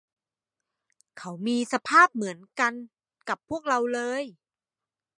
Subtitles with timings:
[0.91, 2.73] พวกเขามีสภาพเหมือนกัน
[3.29, 4.23] กับพวกเราเลย